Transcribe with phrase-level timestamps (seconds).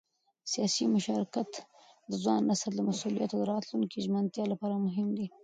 [0.53, 1.49] سیاسي مشارکت
[2.09, 5.27] د ځوان نسل د مسؤلیت او راتلونکي ژمنتیا لپاره مهم دی